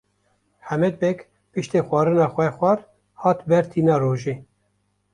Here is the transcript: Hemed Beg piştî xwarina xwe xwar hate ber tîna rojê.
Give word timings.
Hemed 0.67 0.95
Beg 1.01 1.17
piştî 1.51 1.79
xwarina 1.87 2.27
xwe 2.33 2.47
xwar 2.57 2.79
hate 3.21 3.43
ber 3.49 3.63
tîna 3.71 3.95
rojê. 4.01 4.35